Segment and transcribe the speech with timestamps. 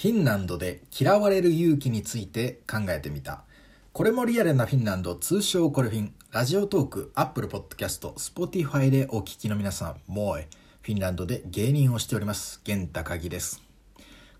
[0.00, 3.44] フィンランドで嫌われる勇気について考えてみた。
[3.92, 10.44] これもリアルなフィンランド、通称コレフィン、ラジオトーク、アップルポッドキャスト、スポティファイでお聞きの皆さん、 Moi
[10.80, 13.62] フィンランドで芸人をしております、源高木です。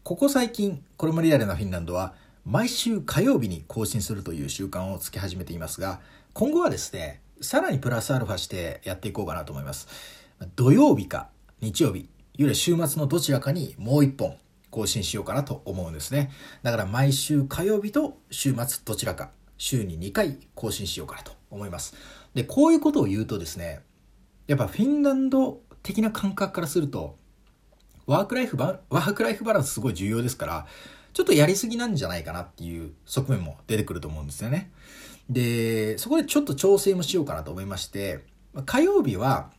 [0.03, 2.15] ここ最近、これもリアルなフィンランドは、
[2.47, 6.01] 毎週火曜日に更新するという習慣をつけ始めていますが、
[6.33, 9.89] 今後はですね、さらにプラスアルファしてやっていこうかなと思います。
[10.57, 11.29] 土曜日か
[11.61, 14.39] 日曜日、いわゆる週末のどちらかにもう一本
[14.71, 16.31] 更新しようかなと思うんですね。
[16.63, 21.95] だから毎週火曜日と週末どちらか週に2回更新しようかなと思います。
[22.35, 23.81] で、こういうことを言うとですね、
[24.47, 27.19] やっぱフィンランド的な感覚からすると、
[28.07, 30.67] ワークライフバワークライフバランスすごい重要ですから、
[31.13, 34.71] ちょっとやりすぎなんじゃないかなっていう側面も出てくると思うんですよね。
[35.29, 38.25] で、そこでちょっと調整もしようかなと思いまして、
[38.67, 39.53] 火曜日は、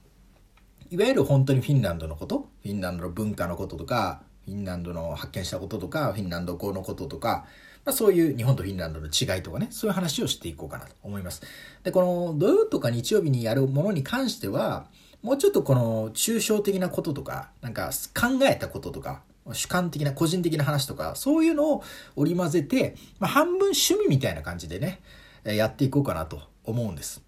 [0.90, 7.46] いわゆる本当にフィンランドのこと、フィンランドの文化のこととか、ィンランドの発見したこととか、フィンランド語のこととか、
[7.84, 11.42] まあ、そういう日本とフィンランドの違いとかね、そういう話をしていこうかなと思います。
[11.84, 14.86] で、この土曜とか日曜日にやるものに関しては、
[15.24, 19.22] もうちょっとこの抽象的なこととか、なんか考えたこととか、
[19.54, 21.84] 主観的な個人的な話とか、そういうのを
[22.16, 25.02] 織り交ぜて、まあ、半分趣味みたいな感じでね、
[25.44, 27.22] やっていこうかなと思うんです。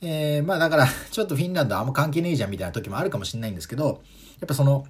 [0.00, 4.02] えー、まあだから、ちょっとフィンランドあんま関係ねえじゃんみたいな時もあるかもしれないんですけど、
[4.40, 4.86] やっぱその、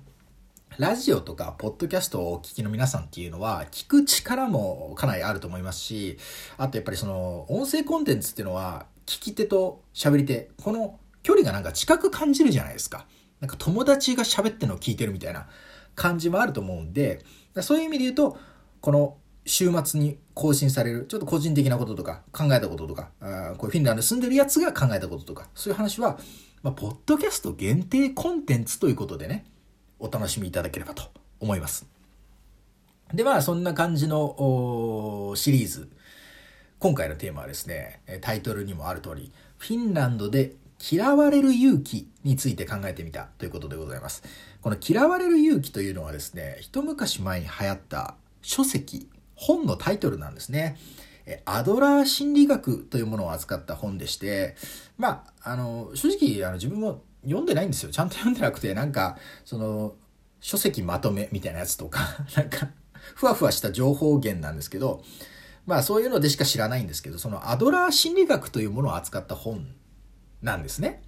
[0.76, 6.18] ラジオとか、ポッドキャストをお聞きの皆さんっていうのは、聞く力もかなりあると思いますし、
[6.56, 13.06] あとやっぱりその、音声コンテンツっていうのは、聞き手と喋り手、この距離がなんか近く感じるじゃないですか。
[13.38, 15.46] なんか友達が喋ってるのを聞いてるみたいな
[15.94, 17.24] 感じもあると思うんで、
[17.60, 18.36] そういう意味で言うと、
[18.80, 19.16] この
[19.46, 26.18] 週末に更新される、ちょっと個人的なこととか、考えたこととか、あこうフィンランドに住んでるやつが考えたこととか、そういう話は、
[26.64, 29.44] まあ、ポッドキャスト限定コンテンツということでね、
[30.04, 31.04] お楽しみいただければと
[31.40, 31.86] 思います。
[33.14, 35.88] で、まあ、そんな感じのシリーズ。
[36.78, 44.22] 今回のテーマはですね、タイトルにもある通り、フィンランドで嫌われる勇気について考えてみたということでございます。
[44.60, 50.76] この嫌われる勇気というのはですね、一昔前に流行った書籍、本のタイトルなんですね。
[51.46, 54.56] アドラー心理学というものを扱った本でして、
[54.98, 57.90] まあ、あの、正直、あの、自分も読んでないんですよ。
[57.90, 59.94] ちゃんと読んでなくて、なんか、その、
[60.40, 62.00] 書籍まとめみたいなやつとか、
[62.36, 62.68] なんか、
[63.14, 65.02] ふわふわした情報源なんですけど、
[65.66, 69.66] まあそういうのでしか知らないんですけど、そのアドラー心理学というものを扱った本
[70.42, 71.02] なんですね。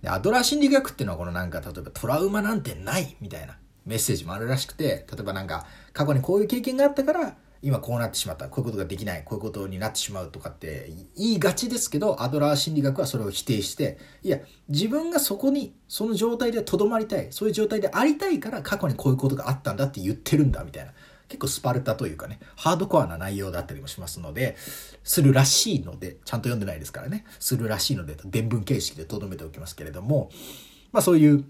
[0.00, 20.92] でアドラー心理学っていうのはこのなんか、例えばトラウマなんてないみたいなメッセージもあるらしくて、例えばなんか、過去にこういう経験があったから、今こうなってしまった、こういうことができない、こういうことになってしまうとかって言いがちですけど、アドラー心理学はそれを否定して、いや、自分がそこに、その状態で留まりたい、そういう状態でありたいから過去にこういうことがあったんだって言ってるんだ、みたいな。
[21.28, 24.56] 結構スパルタというかね、ハードコアな内容だったりもしますので、
[25.04, 30.30] するらしいので、ちゃんと読んでないですからね、するらしいので、伝文形式で留めておきますけれども、
[30.90, 31.44] まあそういう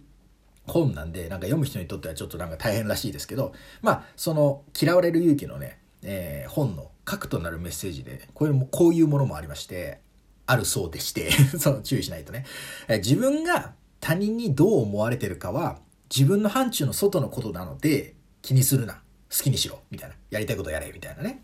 [0.66, 10.00] 本なんで、なんか読む人にとってはちょっとなんか大変らしいですけど、まあその嫌われる勇気のね、えー、本の核となるメッセージで、こういうこういうものもありまして、
[10.46, 12.44] あるそうでして その注意しないとね、
[12.88, 15.78] えー、自分が他人にどう思われてるかは、
[16.14, 19.02] 自分の範疇の外のことなので、気にするな。
[19.30, 19.80] 好きにしろ。
[19.90, 20.16] みたいな。
[20.30, 20.92] やりたいことやれ。
[20.92, 21.42] みたいなね。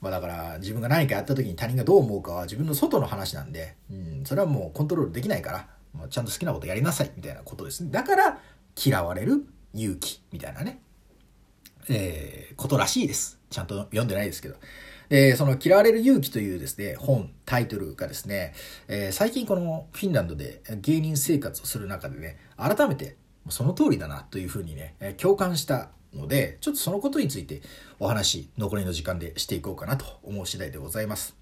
[0.00, 7.12] まあだから、自分が何かやった時に他人がどう思うかは自分の外の話なんで、うん、それはもうコントロールできないから、もうちゃんと好きなことやりなさい。
[7.16, 7.90] みたいなことですね。
[7.90, 8.40] だから、
[8.76, 10.20] 嫌われる勇気。
[10.32, 10.82] みたいなね。
[11.88, 13.38] えー、ことらしいです。
[13.54, 14.56] ちゃんと読んでないですけど。
[15.08, 18.52] で、その嫌われる勇気というですね、本、タイトルがですね、
[18.88, 23.16] えー、最近このフィンランドで芸人生活をする中でね、改めて
[23.48, 27.62] その通りだなというふうにね、共感したので、ちょっとそのことについて
[28.00, 31.36] お話、残りの時間でしていこうかなと思う次第でございます。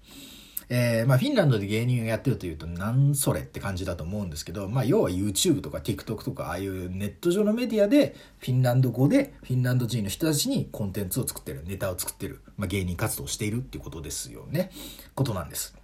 [0.69, 14.71] えー、まあ、フィンランドで芸人をやってるというと、なんそれって感じだと思うんですけど、まあ、要は YouTube とか TikTok とか、ああいうネット上のメディアで、フィンランド語で、フィンランド人の人たちにコンテンツを作ってる、ネタを作ってる、まあ、芸人活動をしているっていうことですよね。
[15.15, 15.75] ことなんです。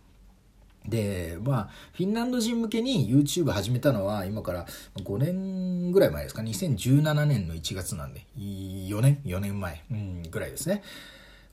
[0.88, 4.66] で、まあ、フィンランド人向けに YouTube 始めたのは、今から
[4.96, 10.84] 5年ぐらい前ですか、2017年の1月なんで、4年 ?4 年前、うん、ぐらいですね。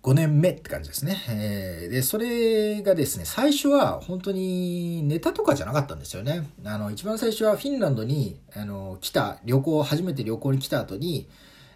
[0.07, 1.17] 5年目って感じですね。
[1.29, 6.49] えー、で、それがですね、最初は本当にネタとかじゃなかったんですよね。
[6.65, 11.29] あの、一番最初はフィンランドに、あの、来た、旅行、初めて旅行に来た後に、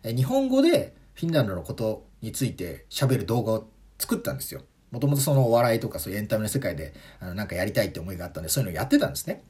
[0.04, 3.68] 日本語でフィンランドのことについて喋る動画を
[3.98, 4.60] 作ったんですよ。
[4.92, 9.42] もともとそのお笑いとかそういうエンタメの世界で、あの、なんかやりたいって思いがあったんで、そういうのをやってたんですね。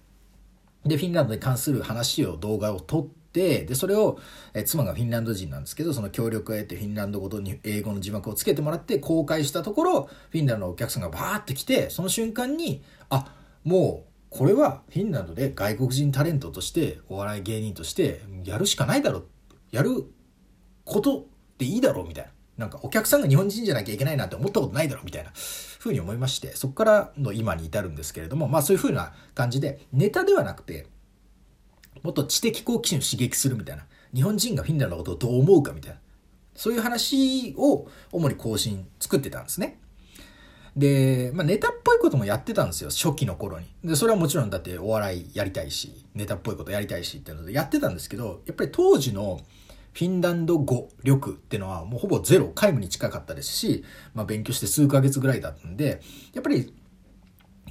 [0.87, 4.19] で、フィンランドに関する話を動画を撮って、で、それを、
[4.55, 13.35] え妻がフィンランド人なんですけど、その協力を得てフィンランド語と英語の字幕をつけてもらって公開したところ、フィンランドのお客さんがバーって来て、その瞬間に、あ、
[13.65, 19.25] もう、これはフィンランドで外国人タレントとしてお笑い芸人としてやるしかないだろ
[19.73, 20.05] やる
[20.85, 21.27] こと
[21.59, 22.31] でいいだろうみたいな。
[22.57, 25.33] なんかお客さんが日本人じゃなきゃいけないなんて思ったことないだろみたいな。
[25.81, 30.87] ふうに思いましてそこからの今に至るんですけれどもまあそういうふうな感じでネタではなくて
[32.03, 35.99] もっと知的好奇心を刺激するみたいな日本人がフィンランドのことをどう思うかみたいな
[36.55, 39.79] そういう話を主に更新作ってたんですね。
[40.77, 43.67] で、まあ、ネタっぽいこともやってたんですよ、初期の頃に。
[43.85, 49.41] で、それはもちろんだってお笑いやりたいし、ネタっぽいことやりたいしっていうのでやってたんですけど、やっぱり当時の
[49.93, 56.01] フィンランド語力っていうのはもうほぼゼロ、皆無に近かったですし、まあ、勉強して数ヶ月ぐらいだったんで、
[56.33, 56.73] やっぱり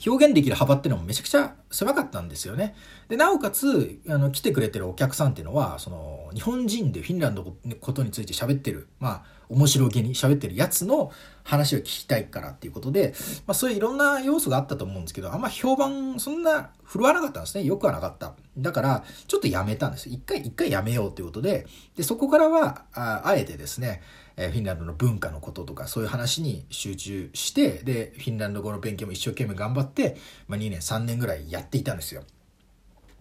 [0.05, 2.75] 表現できる幅っていうのもめちゃくちゃ狭かったんですよね。
[3.07, 11.11] で、なおかつ、あの、来てくれてるお客さんっていうのは、その、日本人でフィンランドのことについて喋ってる、まあ、面白げに喋ってるやつの
[11.43, 13.15] 話を聞きたいからっていうことで、
[13.47, 17.63] まあそういういろんな要素があったと思うんですけど、あんま評判そんな振るわなかったんですね。
[17.63, 18.35] よくはなかった。
[18.57, 20.07] だから、ちょっとやめたんです。
[20.07, 21.65] 一回、一回やめようっていうことで、
[21.95, 24.01] で、そこからは、ああえてですね、
[24.41, 30.15] えフィンランドの文化のこととかそういう話に集中してでフィンランド語の勉強も一生懸命頑張って、
[30.47, 32.23] まあ、2年3年ぐらいやっていたんですよ。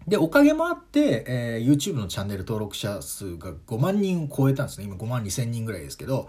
[0.07, 4.85] で、おかげもあって、えー、YouTube のチャンネル登録者数が5万人を超えたんですね。
[4.85, 6.27] 今5万2千人ぐらいですけど、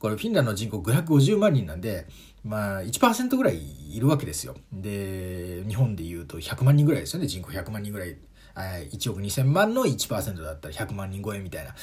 [0.00, 2.06] これフィンランドの人口550万人なんで、
[2.42, 4.56] まあ1%ぐらいいるわけですよ。
[4.72, 7.28] で、日本で言うと100万人ぐらいですよね。
[7.28, 8.16] 人口100万人ぐらい。
[8.54, 11.74] 1億2000万の1%だったら100万人超えみたいな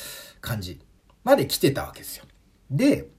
[0.41, 0.79] 感じ
[1.23, 2.25] まで来てたわけですよ。
[2.71, 3.09] で、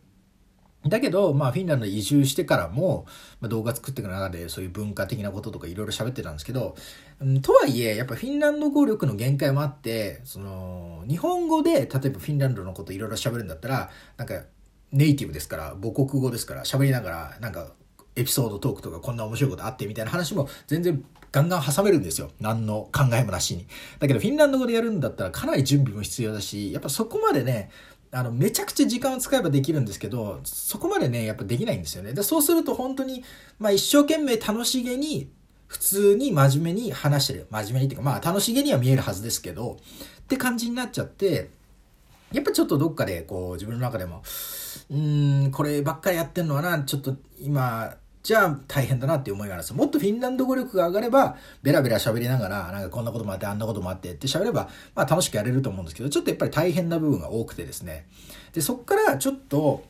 [0.88, 3.05] だけど、まあ、フィンランドに移住してからも、
[3.41, 6.75] まあ、動画作っていく中で、そういう文化的なこととかいろいろ喋ってたんですけど、
[7.20, 14.43] うん、とはいえ、やっぱフィンランド語力の限界もあって、その、日本語で、例えばフィンランドのこといろいろ喋るんだったら、なんか、
[14.93, 17.73] ネイティブですから、母国語ですから、喋りながら、なんか、
[18.17, 22.32] エピソードトークとかこんな面白いことあってみたいな話も全然ガンガン挟めるんですよ。
[22.41, 23.67] 何の考えもなしに。
[24.00, 27.70] だけどフィンランド語でやるんだったらかなり準備も必要だし、やっぱそこまでね、
[28.12, 32.12] あの、めちゃくちゃ時間を使えばできるんですけど、そこまでね、やっぱできないんですよね。
[32.12, 33.23] で、そうすると本当に、
[33.59, 35.31] まあ一生懸命楽しげに、
[35.69, 37.47] 普通に真面目に話してる。
[37.51, 39.79] 真面目にっていうか、まあ楽しげには見えるはずですけど、
[40.23, 41.51] って感じになっちゃって、
[42.33, 44.23] やっぱちょっとどっかでこう自分の中でも、
[44.91, 49.75] うーん、こればっかりやってんのはな、ちょっと今、じゃあ大変だなって思いがあるんです。
[49.75, 58.06] もっとフィンランド語力が上がれば、ベラベラ喋りながら、なんかこんなこともあって、あんなこともあってって喋れば、まあ楽しくやれると思うんですけど、ちょっとやっぱり大変な部分が多くてですね。
[58.52, 59.84] で、そっからちょっと考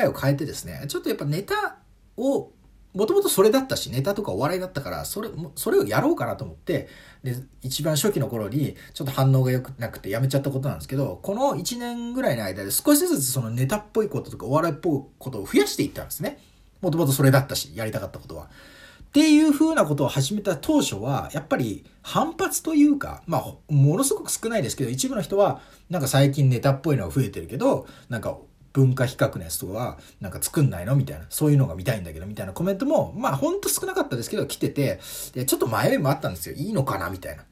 [0.00, 1.76] えを変えてですね、ちょっとやっぱネタ
[2.16, 2.50] を、
[2.94, 6.88] もともとそれだったし、ネタとかお笑いだったから、それ、それをやろうかなと思って、
[7.22, 16.38] で、一番初期の頃に、ちょっと反応が良くなくてやめちゃったことなんですけど、この1年ぐらいの間で少しずつそのネタっぽいこととかお笑いっぽいことを増やしていったんですね。
[16.80, 18.44] もともとそれだったし、やりたかったことは。
[18.44, 28.36] っていう風なことを始めた当初は、やっぱり反発というか、まあ、ものすごく少ないですけど、一部の人は、なんか最近ネタっぽいのが増えてるけど、なんか
[28.76, 35.00] 文化比較のやつとかなんか作んないのみたいな、そういうのが見たいんだけど、みたいなコメントも、まあほんと少なかったですけど、来てて、
[35.32, 36.54] でちょっと迷いもあったんですよ。
[36.54, 37.44] いいのかなみたいな。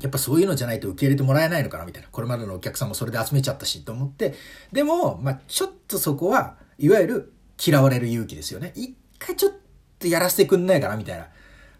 [0.00, 2.08] やっぱそういうのじゃないと受け入れてもらえないのかなみたいな。
[2.10, 4.34] これまでのお客さんもそれで集めちゃったし、と思って。
[4.72, 7.32] でも、まあちょっとそこは、いわゆる
[7.62, 8.72] 嫌われる勇気ですよね。
[8.74, 9.52] 一回ちょっ
[9.98, 11.28] とやらせてくんないかなみたいな。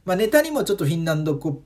[0.05, 1.63] まあネタにもちょっとフィンランド語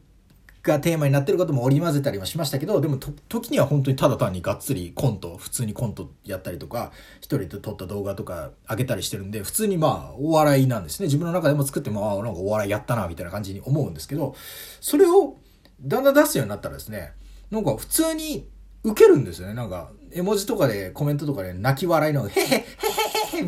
[0.62, 11.06] がテーマになってることも織り交ぜたりもしましたけど、でも時には本当にただ単にがっつりコント、普通にコントやったりとか、一人で撮った動画とか上げたりしてるんで、普通にまあお笑いなんですね。
[11.06, 14.34] 自分の中でも作っても、ああ、なんかお笑いやったな、みたいな感じに思うんですけど、
[14.80, 15.36] それを
[15.80, 17.12] だんだん出すようになったらですね、
[17.50, 18.48] なんか普通に
[18.84, 19.54] 受けるんですよね。
[19.54, 22.64] なんか、絵文字とかでコメントとかで泣き笑いの、へへへへ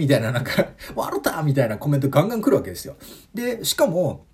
[0.00, 0.52] みたいな、なんか、
[0.96, 2.96] 笑ったみたいなコメントガンガン来るわけですよ。
[3.34, 4.24] で、しかも、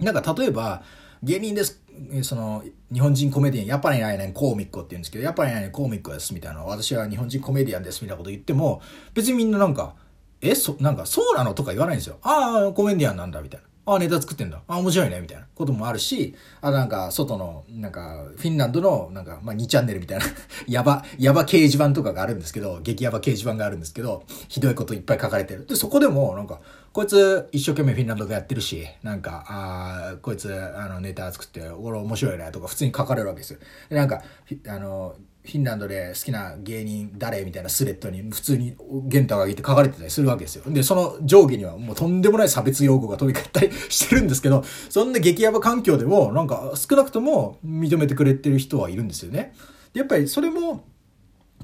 [0.00, 0.82] なんか例えば、
[1.22, 1.82] 芸人です。
[2.22, 6.64] その、日本人コメディアン、やっぱりないねん、コーミックって言うんですけど、やっぱりないねん、コーミックです、みたいな。
[6.64, 8.80] 私は日本人コメディアンです、みたいなこと言っても、
[9.12, 9.94] 別にみんななんか、
[10.40, 12.18] え、そ、なんか、そうなのとか言わないんですよ。
[12.22, 13.66] ああ、コメディアンなんだ、みたいな。
[13.86, 14.62] あ、ネタ作ってんだ。
[14.66, 20.24] あ、面白いね、みたいなこともあるし、あ、なんか、外の、なんか、フィンランドの、なんか、まあ、2チャンネルみたいな
[20.66, 25.66] やば、 やば掲示板とかがあるんですけど、激ヤバ掲示板があるんですけど、ひどいこといっぱい書かれてる。
[25.66, 26.60] で、そこでも、なんか、
[26.94, 33.58] こいつ一生懸命フィンランドでやってるし、なんか、あこいつ、あの、ネタ作って、俺面白いね、とか普通に書かれるわけですよ。
[33.90, 34.22] で、なんか、
[34.68, 40.64] あの、フィンランドで好きな芸人誰みたいなスレッドに普通に玄太が挙げて書かれてたりするわけですよ。
[40.72, 49.52] で、その上下にはもうとんでもない差別用語が飛び交ったりしてるんですけど、 そんな激ヤバ環境でもなんか少なくとも認めてくれてる人はいるんですよね。
[49.92, 50.86] でやっぱりそれも、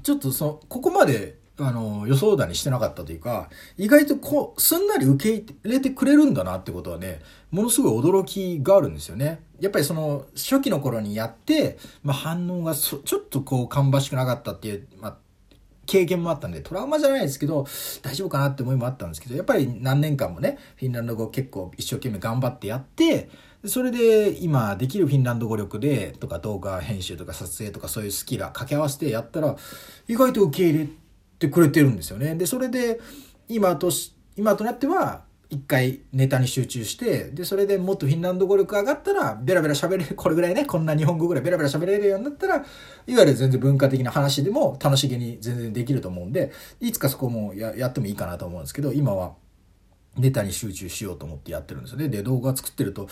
[0.03, 9.41] ちょっとその、ここまであの、予想だにしてなかったというか、意外とこう、すんなり受け入れてくれるんだなってことはね、ものすごい驚きがあるんですよね。
[9.59, 15.17] やっぱりその、初期の頃にやって、まあ、反応がちょっとこう、芳しくなかったっていう、まあ、
[15.85, 17.65] 経験もあったんで、トラウマじゃないですけど、
[18.01, 23.29] 大丈夫かなって思いもあったんですけど、やっぱり何年間もね、フィンランド語結構一生懸命頑張ってやって、
[23.65, 29.55] それで今できるフィンランド語力でとか動画編集とか撮影とかそういうスキル掛け合わせてやったら
[30.07, 30.87] 意外と受け入れ
[31.41, 32.35] てくれてるんですよね。
[32.35, 32.99] で、それで、
[33.49, 42.65] 今とし、今となっては、一回ネタに集中して、で、それでもっとフィンランド語力上がったら、ベラベラ喋れる、これぐらいね、こんな日本語ぐらいベラベラ喋れるようになったら、いわ
[43.07, 49.33] ゆる全然文化的な話でも楽しげに全然できると思うんで、いつかそこもややってもいいかなと思うんですけど、今は
[50.17, 52.07] ネタに集中しようと思ってやってるんですよね。
[52.07, 53.09] で、動画作ってると、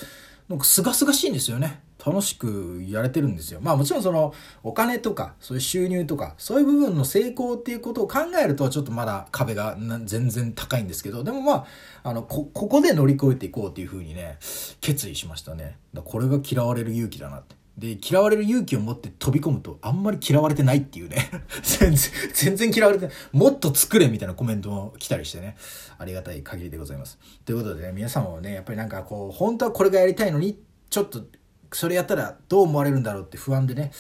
[0.48, 1.82] なんか清々しいんですよね。
[2.04, 3.60] 楽しくやれてるんですよ。
[3.62, 14.38] まあもちろんそのお金とかそういう収入とかそういう部分の成功っていうことを考えるとちょっとまだ壁が全然高いんですけど、でもまあ、あの、こ、ここで乗り越えていこうっていうふうにね、
[14.82, 15.78] 決意しましたね。
[15.94, 17.60] だこれが嫌われる勇気だなって。
[17.80, 21.30] で、嫌われる勇気を持って飛び込むと、あんまり嫌われてないっていうね。
[21.64, 23.16] 全然、全然嫌われてない。
[23.32, 25.56] もっと作れみたいなコメントも来たりしてね。
[25.98, 27.18] ありがたい限りでございます。
[27.46, 31.24] ということでね、皆様もね、やっぱりなんかこう、本当はこれがやりたいのに、ちょっと、
[31.72, 33.92] それやったらどう思われるんだろうって不安でね、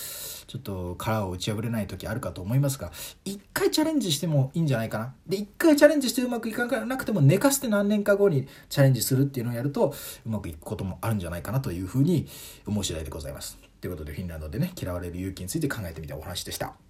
[0.47, 2.91] ちょっと殻を打ち破れない時あるかと思いますが、
[3.25, 5.13] 一回チャレンジしてもいいんじゃないかな。
[5.27, 9.93] で、一回チャレンジしてうまくいかなくても寝かせて何年か後にチャレンジするっていうのをやると、
[10.25, 12.27] うまくいくこともあるんじゃないかなというふうに
[12.65, 13.57] 思う次第でございます。
[13.79, 16.88] ということで、フィンランドでね、嫌われる勇気について考えてみたお話でした。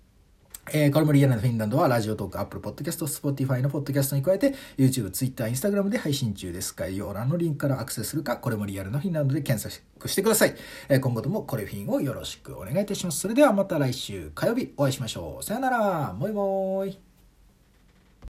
[0.73, 6.73] えー、これもリアルなフィンランドはラジオトーク、アップルポッドキャスト、スポティファイのポッドキャストに加えて YouTube、Twitter、Instagram で配信中です。
[6.73, 10.55] 概要欄のリンクからアクセスするか、これもリアルなフィンランドで検索してください。
[10.89, 13.19] えー、今後ともこれフィンをよろしくお願いいたします。
[13.19, 15.43] それではまた来週火曜日お会いしましょう。
[15.43, 16.13] さよなら。
[16.13, 17.08] もいもーい。